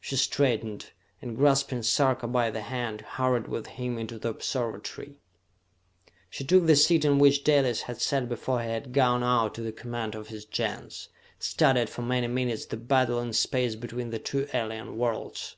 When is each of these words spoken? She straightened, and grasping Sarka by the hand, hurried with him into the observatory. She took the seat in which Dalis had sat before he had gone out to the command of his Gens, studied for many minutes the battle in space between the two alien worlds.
She 0.00 0.14
straightened, 0.14 0.92
and 1.20 1.36
grasping 1.36 1.82
Sarka 1.82 2.28
by 2.28 2.52
the 2.52 2.60
hand, 2.60 3.00
hurried 3.00 3.48
with 3.48 3.66
him 3.66 3.98
into 3.98 4.16
the 4.16 4.28
observatory. 4.28 5.16
She 6.30 6.44
took 6.44 6.66
the 6.66 6.76
seat 6.76 7.04
in 7.04 7.18
which 7.18 7.42
Dalis 7.42 7.80
had 7.82 8.00
sat 8.00 8.28
before 8.28 8.62
he 8.62 8.68
had 8.68 8.92
gone 8.92 9.24
out 9.24 9.56
to 9.56 9.60
the 9.60 9.72
command 9.72 10.14
of 10.14 10.28
his 10.28 10.44
Gens, 10.44 11.08
studied 11.40 11.90
for 11.90 12.02
many 12.02 12.28
minutes 12.28 12.66
the 12.66 12.76
battle 12.76 13.18
in 13.18 13.32
space 13.32 13.74
between 13.74 14.10
the 14.10 14.20
two 14.20 14.46
alien 14.54 14.96
worlds. 14.98 15.56